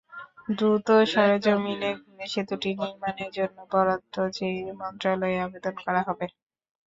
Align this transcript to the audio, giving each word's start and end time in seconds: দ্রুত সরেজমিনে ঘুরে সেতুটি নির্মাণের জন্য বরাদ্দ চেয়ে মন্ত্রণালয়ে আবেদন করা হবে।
দ্রুত 0.51 0.87
সরেজমিনে 1.11 1.89
ঘুরে 1.99 2.25
সেতুটি 2.33 2.69
নির্মাণের 2.79 3.29
জন্য 3.37 3.57
বরাদ্দ 3.71 4.15
চেয়ে 4.31 4.71
মন্ত্রণালয়ে 4.79 5.37
আবেদন 5.45 5.75
করা 5.85 6.01
হবে। 6.07 6.25